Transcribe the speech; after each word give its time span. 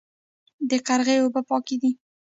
د 0.69 0.71
قرغې 0.87 1.15
اوبه 1.21 1.41
پاکې 1.49 1.75
دي 1.81 1.91